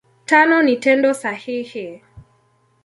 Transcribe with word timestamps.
Tano 0.25 0.61
ni 0.61 0.77
Tendo 0.77 1.13
sahihi. 1.13 1.87